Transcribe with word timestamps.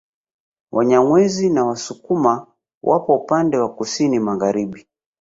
Wanyamwezi 0.71 1.49
na 1.49 1.63
Wasukuma 1.65 2.47
wapo 2.83 3.15
upande 3.15 3.57
wa 3.57 3.75
Kusini 3.75 4.19
magharibi 4.19 4.87